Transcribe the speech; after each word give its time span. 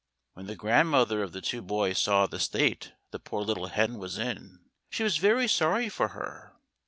When 0.33 0.47
the 0.47 0.55
grandmother 0.55 1.21
of 1.21 1.31
the 1.31 1.41
two 1.41 1.61
boys 1.61 1.99
saw 1.99 2.25
the 2.25 2.39
state 2.39 2.93
the 3.11 3.19
poor 3.19 3.43
little 3.43 3.67
hen 3.67 3.99
was 3.99 4.17
in, 4.17 4.61
she 4.89 5.03
was 5.03 5.17
very 5.17 5.47
sorry 5.47 5.89
for 5.89 6.07
her. 6.07 6.55